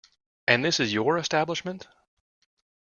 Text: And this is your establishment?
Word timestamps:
And 0.47 0.65
this 0.65 0.79
is 0.79 0.93
your 0.93 1.19
establishment? 1.19 1.87